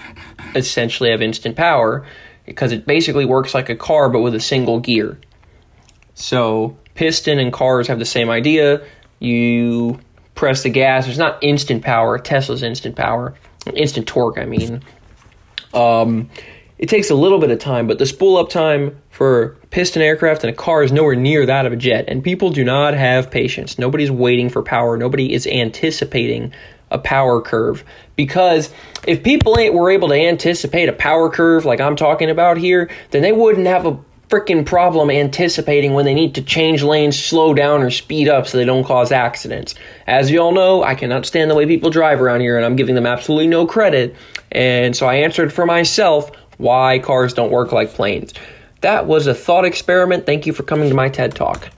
essentially 0.55 1.11
have 1.11 1.23
instant 1.23 1.57
power 1.57 2.07
because 2.45 2.73
it 2.73 2.87
basically 2.87 3.25
works 3.25 3.55
like 3.55 3.69
a 3.69 3.76
car 3.76 4.09
but 4.09 4.21
with 4.21 4.35
a 4.35 4.41
single 4.41 4.79
gear. 4.79 5.19
So 6.15 6.76
piston 6.95 7.38
and 7.38 7.53
cars 7.53 7.88
have 7.88 7.99
the 7.99 8.05
same 8.05 8.31
idea. 8.31 8.87
You 9.19 10.00
press 10.35 10.62
the 10.62 10.71
gas. 10.71 11.07
There's 11.07 11.19
not 11.19 11.43
instant 11.43 11.83
power. 11.83 12.19
Tesla's 12.19 12.62
instant 12.62 12.95
power, 12.95 13.35
instant 13.75 14.06
torque. 14.06 14.38
I 14.38 14.44
mean, 14.44 14.82
um, 15.75 16.30
it 16.78 16.88
takes 16.88 17.11
a 17.11 17.14
little 17.14 17.38
bit 17.38 17.50
of 17.50 17.58
time, 17.58 17.87
but 17.87 17.99
the 17.99 18.06
spool 18.06 18.37
up 18.37 18.50
time 18.50 19.00
for 19.11 19.56
piston 19.70 20.02
aircraft 20.02 20.44
and 20.44 20.52
a 20.52 20.56
car 20.56 20.82
is 20.82 20.92
nowhere 20.92 21.16
near 21.16 21.46
that 21.46 21.64
of 21.64 21.73
a 21.73 21.76
jet. 21.76 22.04
And 22.08 22.23
people 22.23 22.50
do 22.50 22.64
not 22.64 22.94
have 22.94 23.30
patience. 23.30 23.78
Nobody's 23.78 24.11
waiting 24.11 24.50
for 24.50 24.62
power. 24.62 24.96
Nobody 24.96 25.32
is 25.32 25.46
anticipating 25.46 26.52
a 26.90 26.99
power 26.99 27.40
curve 27.40 27.82
because 28.14 28.70
if 29.06 29.23
people 29.23 29.58
ain't 29.58 29.75
were 29.75 29.90
able 29.90 30.08
to 30.08 30.14
anticipate 30.14 30.88
a 30.88 30.92
power 30.92 31.28
curve 31.30 31.64
like 31.64 31.80
I'm 31.80 31.96
talking 31.96 32.30
about 32.30 32.58
here, 32.58 32.90
then 33.11 33.23
they 33.23 33.32
wouldn't 33.32 33.66
have 33.66 33.87
a 33.87 33.99
freaking 34.28 34.66
problem 34.66 35.11
anticipating 35.11 35.95
when 35.95 36.04
they 36.04 36.14
need 36.14 36.35
to 36.35 36.42
change 36.42 36.83
lanes, 36.83 37.23
slow 37.23 37.54
down, 37.54 37.83
or 37.83 37.90
speed 37.90 38.28
up 38.28 38.47
so 38.47 38.59
they 38.59 38.64
don't 38.64 38.85
cause 38.85 39.12
accidents. 39.12 39.75
As 40.06 40.30
you 40.30 40.40
all 40.40 40.52
know, 40.52 40.83
I 40.83 40.95
cannot 40.95 41.26
stand 41.26 41.50
the 41.50 41.54
way 41.54 41.66
people 41.66 41.90
drive 41.90 42.21
around 42.21 42.40
here, 42.40 42.56
and 42.56 42.66
I'm 42.66 42.76
giving 42.76 42.95
them 42.95 43.06
absolutely 43.06 43.47
no 43.47 43.66
credit. 43.66 44.16
And 44.50 44.97
so 44.97 45.06
I 45.06 45.16
answered 45.16 45.52
for 45.52 45.66
myself 45.66 46.30
why 46.59 46.99
cars 46.99 47.35
don't 47.35 47.52
work 47.52 47.73
like 47.73 47.90
planes. 47.90 48.35
That 48.80 49.06
was 49.06 49.26
a 49.26 49.35
thought 49.35 49.64
experiment. 49.64 50.26
Thank 50.26 50.47
you 50.47 50.52
for 50.52 50.62
coming 50.62 50.88
to 50.88 50.95
my 50.95 51.09
TED 51.09 51.35
Talk. 51.35 51.71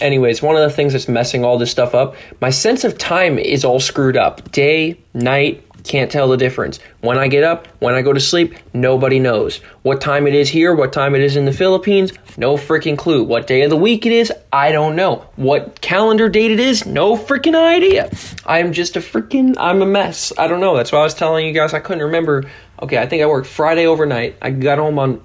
Anyways, 0.00 0.42
one 0.42 0.56
of 0.56 0.62
the 0.62 0.74
things 0.74 0.92
that's 0.92 1.08
messing 1.08 1.44
all 1.44 1.58
this 1.58 1.70
stuff 1.70 1.94
up, 1.94 2.16
my 2.40 2.50
sense 2.50 2.84
of 2.84 2.98
time 2.98 3.38
is 3.38 3.64
all 3.64 3.80
screwed 3.80 4.16
up. 4.16 4.50
Day, 4.50 4.98
night, 5.12 5.64
can't 5.84 6.10
tell 6.10 6.28
the 6.28 6.36
difference. 6.36 6.78
When 7.00 7.18
I 7.18 7.28
get 7.28 7.44
up, 7.44 7.68
when 7.78 7.94
I 7.94 8.02
go 8.02 8.12
to 8.12 8.20
sleep, 8.20 8.54
nobody 8.72 9.18
knows. 9.18 9.58
What 9.82 10.00
time 10.00 10.26
it 10.26 10.34
is 10.34 10.48
here, 10.48 10.74
what 10.74 10.94
time 10.94 11.14
it 11.14 11.20
is 11.20 11.36
in 11.36 11.44
the 11.44 11.52
Philippines, 11.52 12.12
no 12.38 12.56
freaking 12.56 12.96
clue. 12.96 13.22
What 13.22 13.46
day 13.46 13.62
of 13.62 13.70
the 13.70 13.76
week 13.76 14.06
it 14.06 14.12
is, 14.12 14.32
I 14.52 14.72
don't 14.72 14.96
know. 14.96 15.26
What 15.36 15.80
calendar 15.82 16.28
date 16.30 16.50
it 16.50 16.60
is, 16.60 16.86
no 16.86 17.16
freaking 17.16 17.54
idea. 17.54 18.10
I'm 18.46 18.72
just 18.72 18.96
a 18.96 19.00
freaking, 19.00 19.56
I'm 19.58 19.82
a 19.82 19.86
mess. 19.86 20.32
I 20.38 20.48
don't 20.48 20.60
know. 20.60 20.74
That's 20.74 20.90
why 20.90 21.00
I 21.00 21.04
was 21.04 21.14
telling 21.14 21.46
you 21.46 21.52
guys 21.52 21.74
I 21.74 21.80
couldn't 21.80 22.04
remember. 22.04 22.50
Okay, 22.80 22.96
I 22.96 23.06
think 23.06 23.22
I 23.22 23.26
worked 23.26 23.46
Friday 23.46 23.86
overnight. 23.86 24.36
I 24.40 24.50
got 24.50 24.78
home 24.78 24.98
on 24.98 25.22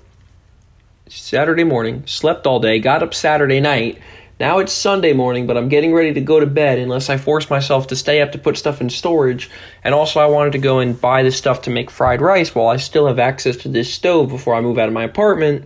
Saturday 1.07 1.63
morning, 1.63 2.03
slept 2.05 2.45
all 2.45 2.59
day, 2.59 2.79
got 2.79 3.01
up 3.01 3.13
Saturday 3.13 3.61
night 3.61 3.99
now 4.39 4.59
it's 4.59 4.71
Sunday 4.71 5.11
morning, 5.11 5.47
but 5.47 5.57
I'm 5.57 5.67
getting 5.67 5.93
ready 5.93 6.13
to 6.13 6.21
go 6.21 6.39
to 6.39 6.45
bed 6.45 6.79
unless 6.79 7.09
I 7.09 7.17
force 7.17 7.49
myself 7.49 7.87
to 7.87 7.95
stay 7.95 8.21
up 8.21 8.31
to 8.31 8.37
put 8.37 8.57
stuff 8.57 8.79
in 8.79 8.89
storage. 8.89 9.49
And 9.83 9.93
also, 9.93 10.21
I 10.21 10.27
wanted 10.27 10.53
to 10.53 10.59
go 10.59 10.79
and 10.79 10.99
buy 10.99 11.23
the 11.23 11.31
stuff 11.31 11.63
to 11.63 11.69
make 11.69 11.91
fried 11.91 12.21
rice 12.21 12.55
while 12.55 12.67
I 12.67 12.77
still 12.77 13.07
have 13.07 13.19
access 13.19 13.57
to 13.57 13.69
this 13.69 13.93
stove 13.93 14.29
before 14.29 14.55
I 14.55 14.61
move 14.61 14.77
out 14.77 14.87
of 14.87 14.93
my 14.93 15.03
apartment. 15.03 15.65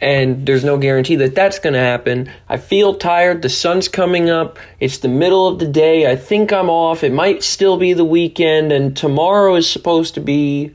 And 0.00 0.46
there's 0.46 0.64
no 0.64 0.78
guarantee 0.78 1.16
that 1.16 1.34
that's 1.34 1.58
going 1.58 1.74
to 1.74 1.80
happen. 1.80 2.30
I 2.48 2.56
feel 2.56 2.94
tired. 2.94 3.42
The 3.42 3.50
sun's 3.50 3.88
coming 3.88 4.30
up. 4.30 4.58
It's 4.80 4.98
the 4.98 5.08
middle 5.08 5.46
of 5.46 5.58
the 5.58 5.66
day. 5.66 6.10
I 6.10 6.16
think 6.16 6.50
I'm 6.50 6.70
off. 6.70 7.04
It 7.04 7.12
might 7.12 7.42
still 7.42 7.76
be 7.76 7.92
the 7.92 8.04
weekend. 8.04 8.72
And 8.72 8.96
tomorrow 8.96 9.56
is 9.56 9.68
supposed 9.70 10.14
to 10.14 10.20
be 10.20 10.74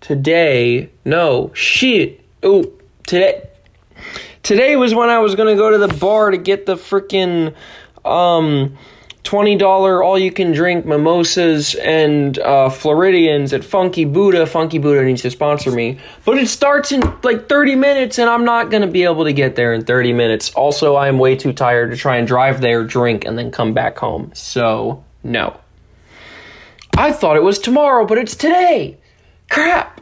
today. 0.00 0.90
No, 1.04 1.50
shit. 1.54 2.24
Oh, 2.42 2.72
today 3.04 3.42
Today 4.46 4.76
was 4.76 4.94
when 4.94 5.08
I 5.08 5.18
was 5.18 5.34
going 5.34 5.48
to 5.48 5.60
go 5.60 5.72
to 5.72 5.78
the 5.78 5.92
bar 5.98 6.30
to 6.30 6.36
get 6.36 6.66
the 6.66 6.76
freaking 6.76 7.52
um, 8.04 8.78
$20 9.24 10.04
all 10.04 10.16
you 10.16 10.30
can 10.30 10.52
drink 10.52 10.86
mimosas 10.86 11.74
and 11.74 12.38
uh, 12.38 12.70
Floridians 12.70 13.52
at 13.52 13.64
Funky 13.64 14.04
Buddha. 14.04 14.46
Funky 14.46 14.78
Buddha 14.78 15.02
needs 15.02 15.22
to 15.22 15.32
sponsor 15.32 15.72
me. 15.72 15.98
But 16.24 16.38
it 16.38 16.46
starts 16.46 16.92
in 16.92 17.00
like 17.24 17.48
30 17.48 17.74
minutes 17.74 18.20
and 18.20 18.30
I'm 18.30 18.44
not 18.44 18.70
going 18.70 18.82
to 18.82 18.86
be 18.86 19.02
able 19.02 19.24
to 19.24 19.32
get 19.32 19.56
there 19.56 19.74
in 19.74 19.84
30 19.84 20.12
minutes. 20.12 20.52
Also, 20.54 20.94
I 20.94 21.08
am 21.08 21.18
way 21.18 21.34
too 21.34 21.52
tired 21.52 21.90
to 21.90 21.96
try 21.96 22.16
and 22.16 22.28
drive 22.28 22.60
there, 22.60 22.84
drink, 22.84 23.24
and 23.24 23.36
then 23.36 23.50
come 23.50 23.74
back 23.74 23.98
home. 23.98 24.30
So, 24.32 25.02
no. 25.24 25.58
I 26.96 27.10
thought 27.10 27.36
it 27.36 27.42
was 27.42 27.58
tomorrow, 27.58 28.06
but 28.06 28.16
it's 28.16 28.36
today. 28.36 28.96
Crap. 29.50 30.00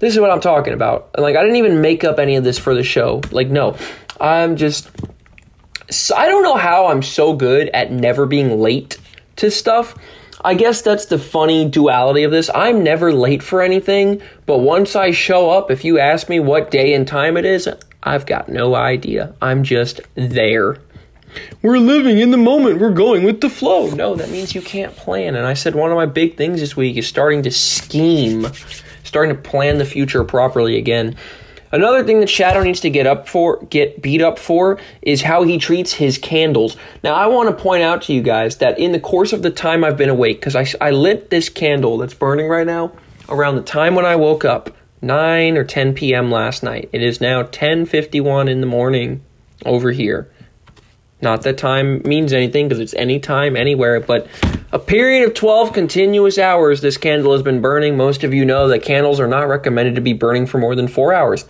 This 0.00 0.14
is 0.14 0.20
what 0.20 0.30
I'm 0.30 0.40
talking 0.40 0.72
about. 0.72 1.10
Like, 1.18 1.36
I 1.36 1.42
didn't 1.42 1.56
even 1.56 1.80
make 1.80 2.02
up 2.02 2.18
any 2.18 2.36
of 2.36 2.42
this 2.42 2.58
for 2.58 2.74
the 2.74 2.82
show. 2.82 3.20
Like, 3.30 3.48
no. 3.48 3.76
I'm 4.20 4.56
just. 4.56 4.90
So 5.90 6.16
I 6.16 6.26
don't 6.26 6.42
know 6.42 6.56
how 6.56 6.86
I'm 6.86 7.02
so 7.02 7.34
good 7.34 7.68
at 7.68 7.92
never 7.92 8.26
being 8.26 8.60
late 8.60 8.98
to 9.36 9.50
stuff. 9.50 9.94
I 10.42 10.54
guess 10.54 10.82
that's 10.82 11.06
the 11.06 11.18
funny 11.18 11.68
duality 11.68 12.22
of 12.22 12.30
this. 12.30 12.50
I'm 12.54 12.82
never 12.82 13.12
late 13.12 13.42
for 13.42 13.60
anything, 13.60 14.22
but 14.46 14.58
once 14.58 14.96
I 14.96 15.10
show 15.10 15.50
up, 15.50 15.70
if 15.70 15.84
you 15.84 15.98
ask 15.98 16.30
me 16.30 16.40
what 16.40 16.70
day 16.70 16.94
and 16.94 17.06
time 17.06 17.36
it 17.36 17.44
is, 17.44 17.68
I've 18.02 18.24
got 18.24 18.48
no 18.48 18.74
idea. 18.74 19.34
I'm 19.42 19.64
just 19.64 20.00
there. 20.14 20.78
We're 21.62 21.78
living 21.78 22.18
in 22.18 22.30
the 22.30 22.38
moment. 22.38 22.80
We're 22.80 22.90
going 22.90 23.22
with 23.24 23.40
the 23.40 23.50
flow. 23.50 23.90
No, 23.90 24.14
that 24.14 24.30
means 24.30 24.54
you 24.54 24.62
can't 24.62 24.96
plan. 24.96 25.36
And 25.36 25.46
I 25.46 25.54
said 25.54 25.74
one 25.74 25.90
of 25.90 25.96
my 25.96 26.06
big 26.06 26.36
things 26.36 26.60
this 26.60 26.74
week 26.74 26.96
is 26.96 27.06
starting 27.06 27.42
to 27.42 27.50
scheme 27.50 28.46
starting 29.10 29.34
to 29.34 29.42
plan 29.42 29.78
the 29.78 29.84
future 29.84 30.22
properly 30.22 30.78
again. 30.78 31.16
Another 31.72 32.04
thing 32.04 32.20
that 32.20 32.30
Shadow 32.30 32.62
needs 32.62 32.80
to 32.80 32.90
get 32.90 33.08
up 33.08 33.28
for, 33.28 33.64
get 33.66 34.00
beat 34.00 34.22
up 34.22 34.38
for, 34.38 34.78
is 35.02 35.20
how 35.20 35.42
he 35.42 35.58
treats 35.58 35.92
his 35.92 36.16
candles. 36.16 36.76
Now, 37.02 37.14
I 37.14 37.26
want 37.26 37.48
to 37.48 37.62
point 37.62 37.82
out 37.82 38.02
to 38.02 38.12
you 38.12 38.22
guys 38.22 38.58
that 38.58 38.78
in 38.78 38.92
the 38.92 39.00
course 39.00 39.32
of 39.32 39.42
the 39.42 39.50
time 39.50 39.82
I've 39.84 39.96
been 39.96 40.08
awake, 40.08 40.40
because 40.40 40.54
I, 40.56 40.66
I 40.80 40.90
lit 40.92 41.28
this 41.28 41.48
candle 41.48 41.98
that's 41.98 42.14
burning 42.14 42.48
right 42.48 42.66
now 42.66 42.92
around 43.28 43.56
the 43.56 43.62
time 43.62 43.96
when 43.96 44.04
I 44.04 44.16
woke 44.16 44.44
up, 44.44 44.70
9 45.02 45.56
or 45.56 45.64
10 45.64 45.94
p.m. 45.94 46.30
last 46.30 46.62
night. 46.62 46.88
It 46.92 47.02
is 47.02 47.20
now 47.20 47.42
10:51 47.42 48.48
in 48.48 48.60
the 48.60 48.66
morning 48.66 49.22
over 49.64 49.90
here. 49.90 50.30
Not 51.22 51.42
that 51.42 51.58
time 51.58 52.02
means 52.04 52.32
anything 52.32 52.68
because 52.68 52.80
it's 52.80 52.94
any 52.94 53.18
time, 53.20 53.56
anywhere, 53.56 54.00
but 54.00 54.26
a 54.72 54.78
period 54.78 55.26
of 55.26 55.34
12 55.34 55.72
continuous 55.72 56.38
hours 56.38 56.80
this 56.80 56.96
candle 56.96 57.32
has 57.32 57.42
been 57.42 57.60
burning. 57.60 57.96
Most 57.96 58.22
of 58.22 58.32
you 58.32 58.44
know 58.44 58.68
that 58.68 58.82
candles 58.82 59.18
are 59.18 59.26
not 59.26 59.48
recommended 59.48 59.96
to 59.96 60.00
be 60.00 60.12
burning 60.12 60.46
for 60.46 60.58
more 60.58 60.76
than 60.76 60.86
four 60.86 61.12
hours. 61.12 61.44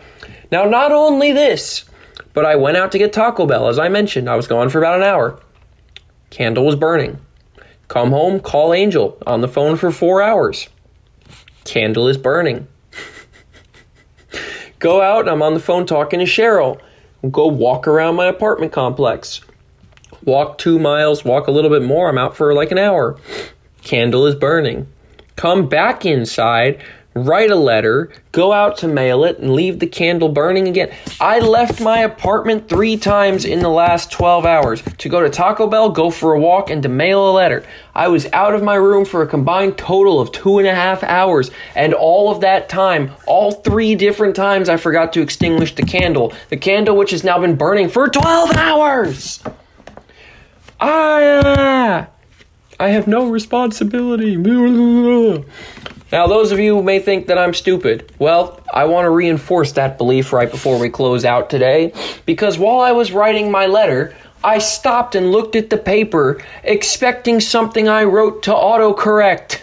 Now, 0.50 0.64
not 0.64 0.90
only 0.90 1.32
this, 1.32 1.84
but 2.32 2.46
I 2.46 2.56
went 2.56 2.78
out 2.78 2.92
to 2.92 2.98
get 2.98 3.12
Taco 3.12 3.46
Bell, 3.46 3.68
as 3.68 3.78
I 3.78 3.88
mentioned. 3.88 4.28
I 4.28 4.36
was 4.36 4.46
gone 4.46 4.70
for 4.70 4.78
about 4.78 4.96
an 4.96 5.02
hour. 5.02 5.38
Candle 6.30 6.64
was 6.64 6.76
burning. 6.76 7.18
Come 7.88 8.10
home, 8.10 8.40
call 8.40 8.72
Angel 8.72 9.18
on 9.26 9.40
the 9.40 9.48
phone 9.48 9.76
for 9.76 9.90
four 9.90 10.22
hours. 10.22 10.68
Candle 11.64 12.08
is 12.08 12.16
burning. 12.16 12.68
Go 14.78 15.02
out, 15.02 15.28
I'm 15.28 15.42
on 15.42 15.54
the 15.54 15.60
phone 15.60 15.86
talking 15.86 16.20
to 16.20 16.24
Cheryl. 16.24 16.80
Go 17.30 17.48
walk 17.48 17.86
around 17.86 18.14
my 18.14 18.26
apartment 18.26 18.72
complex 18.72 19.42
walk 20.24 20.58
two 20.58 20.78
miles, 20.78 21.24
walk 21.24 21.46
a 21.46 21.50
little 21.50 21.70
bit 21.70 21.82
more. 21.82 22.08
I'm 22.08 22.18
out 22.18 22.36
for 22.36 22.54
like 22.54 22.70
an 22.70 22.78
hour. 22.78 23.18
Candle 23.82 24.26
is 24.26 24.34
burning. 24.34 24.86
Come 25.36 25.68
back 25.68 26.04
inside, 26.04 26.82
write 27.14 27.50
a 27.50 27.56
letter, 27.56 28.12
go 28.30 28.52
out 28.52 28.76
to 28.78 28.88
mail 28.88 29.24
it, 29.24 29.38
and 29.38 29.54
leave 29.54 29.78
the 29.78 29.86
candle 29.86 30.28
burning 30.28 30.68
again. 30.68 30.94
I 31.20 31.40
left 31.40 31.80
my 31.80 32.00
apartment 32.00 32.68
three 32.68 32.96
times 32.96 33.44
in 33.44 33.60
the 33.60 33.68
last 33.68 34.12
12 34.12 34.44
hours 34.44 34.82
to 34.98 35.08
go 35.08 35.22
to 35.22 35.30
Taco 35.30 35.66
Bell, 35.66 35.90
go 35.90 36.10
for 36.10 36.34
a 36.34 36.38
walk, 36.38 36.70
and 36.70 36.82
to 36.82 36.88
mail 36.88 37.30
a 37.30 37.32
letter. 37.32 37.64
I 37.94 38.08
was 38.08 38.26
out 38.32 38.54
of 38.54 38.62
my 38.62 38.74
room 38.74 39.04
for 39.04 39.22
a 39.22 39.26
combined 39.26 39.78
total 39.78 40.20
of 40.20 40.30
two 40.30 40.58
and 40.58 40.68
a 40.68 40.74
half 40.74 41.02
hours, 41.02 41.50
and 41.74 41.94
all 41.94 42.30
of 42.30 42.42
that 42.42 42.68
time, 42.68 43.12
all 43.26 43.52
three 43.52 43.94
different 43.94 44.36
times, 44.36 44.68
I 44.68 44.76
forgot 44.76 45.12
to 45.14 45.22
extinguish 45.22 45.74
the 45.74 45.82
candle. 45.82 46.32
The 46.50 46.56
candle, 46.56 46.96
which 46.96 47.10
has 47.10 47.24
now 47.24 47.38
been 47.40 47.56
burning 47.56 47.88
for 47.88 48.08
12 48.08 48.56
hours! 48.56 49.42
I, 50.80 52.06
I 52.78 52.88
have 52.88 53.06
no 53.06 53.28
responsibility. 53.28 54.36
Now, 54.36 56.26
those 56.26 56.50
of 56.50 56.58
you 56.58 56.76
who 56.76 56.82
may 56.82 56.98
think 56.98 57.28
that 57.28 57.38
I'm 57.38 57.54
stupid, 57.54 58.10
well, 58.18 58.60
I 58.72 58.84
want 58.86 59.04
to 59.04 59.10
reinforce 59.10 59.72
that 59.72 59.98
belief 59.98 60.32
right 60.32 60.50
before 60.50 60.78
we 60.78 60.88
close 60.88 61.24
out 61.24 61.50
today, 61.50 61.92
because 62.26 62.58
while 62.58 62.80
I 62.80 62.92
was 62.92 63.12
writing 63.12 63.50
my 63.50 63.66
letter, 63.66 64.16
I 64.42 64.58
stopped 64.58 65.14
and 65.14 65.30
looked 65.30 65.54
at 65.54 65.70
the 65.70 65.76
paper, 65.76 66.42
expecting 66.64 67.40
something 67.40 67.88
I 67.88 68.04
wrote 68.04 68.42
to 68.44 68.50
autocorrect. 68.52 69.60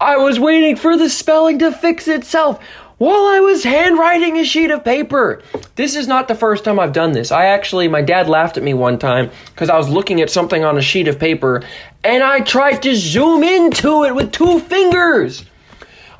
I 0.00 0.16
was 0.16 0.40
waiting 0.40 0.76
for 0.76 0.96
the 0.96 1.10
spelling 1.10 1.58
to 1.58 1.72
fix 1.72 2.08
itself 2.08 2.64
while 3.02 3.26
I 3.26 3.40
was 3.40 3.64
handwriting 3.64 4.38
a 4.38 4.44
sheet 4.44 4.70
of 4.70 4.84
paper. 4.84 5.42
This 5.74 5.96
is 5.96 6.06
not 6.06 6.28
the 6.28 6.36
first 6.36 6.62
time 6.62 6.78
I've 6.78 6.92
done 6.92 7.10
this. 7.10 7.32
I 7.32 7.46
actually, 7.46 7.88
my 7.88 8.00
dad 8.00 8.28
laughed 8.28 8.56
at 8.56 8.62
me 8.62 8.74
one 8.74 8.96
time 8.96 9.32
because 9.46 9.68
I 9.68 9.76
was 9.76 9.88
looking 9.88 10.20
at 10.20 10.30
something 10.30 10.62
on 10.62 10.78
a 10.78 10.82
sheet 10.82 11.08
of 11.08 11.18
paper 11.18 11.64
and 12.04 12.22
I 12.22 12.42
tried 12.42 12.80
to 12.82 12.94
zoom 12.94 13.42
into 13.42 14.04
it 14.04 14.14
with 14.14 14.30
two 14.30 14.60
fingers. 14.60 15.44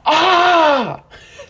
Ah! 0.04 1.04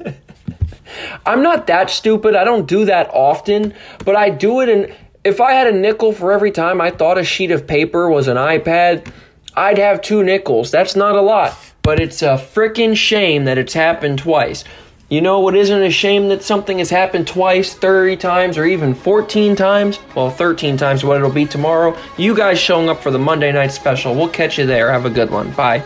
I'm 1.25 1.43
not 1.43 1.67
that 1.69 1.89
stupid. 1.89 2.35
I 2.37 2.45
don't 2.45 2.69
do 2.69 2.85
that 2.85 3.09
often, 3.09 3.73
but 4.05 4.15
I 4.15 4.29
do 4.29 4.61
it 4.61 4.69
and 4.69 4.95
if 5.25 5.41
I 5.41 5.53
had 5.53 5.67
a 5.67 5.73
nickel 5.73 6.13
for 6.13 6.31
every 6.33 6.51
time 6.51 6.79
I 6.79 6.91
thought 6.91 7.17
a 7.17 7.25
sheet 7.25 7.53
of 7.53 7.67
paper 7.67 8.11
was 8.11 8.29
an 8.29 8.37
iPad, 8.37 9.11
I'd 9.55 9.79
have 9.79 10.03
two 10.03 10.25
nickels. 10.25 10.71
That's 10.71 10.95
not 10.95 11.17
a 11.17 11.23
lot, 11.23 11.57
but 11.81 12.01
it's 12.01 12.21
a 12.21 12.37
freaking 12.37 12.95
shame 12.95 13.47
that 13.47 13.57
it's 13.57 13.73
happened 13.73 14.19
twice. 14.19 14.65
You 15.13 15.21
know 15.21 15.41
what 15.41 15.55
isn't 15.55 15.83
a 15.83 15.91
shame 15.91 16.29
that 16.29 16.43
something 16.43 16.79
has 16.79 16.89
happened 16.89 17.29
twice, 17.29 17.75
30 17.75 18.17
times, 18.17 18.57
or 18.57 18.65
even 18.65 18.95
14 18.95 19.55
times? 19.55 19.99
Well, 20.17 20.31
13 20.31 20.79
times 20.79 21.05
what 21.05 21.19
it'll 21.19 21.29
be 21.29 21.45
tomorrow. 21.45 21.95
You 22.17 22.35
guys 22.35 22.59
showing 22.59 22.89
up 22.89 23.03
for 23.03 23.11
the 23.11 23.19
Monday 23.19 23.53
night 23.53 23.73
special. 23.73 24.15
We'll 24.15 24.31
catch 24.31 24.57
you 24.57 24.65
there. 24.65 24.91
Have 24.91 25.05
a 25.05 25.11
good 25.11 25.31
one. 25.31 25.51
Bye. 25.51 25.83